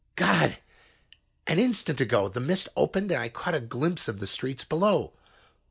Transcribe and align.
"God! 0.15 0.57
An 1.45 1.59
instant 1.59 2.01
ago 2.01 2.27
the 2.27 2.39
mist 2.39 2.67
opened 2.75 3.11
and 3.11 3.21
I 3.21 3.29
caught 3.29 3.53
a 3.53 3.59
glimpse 3.59 4.07
of 4.07 4.17
the 4.19 4.25
streets 4.25 4.63
below. 4.63 5.13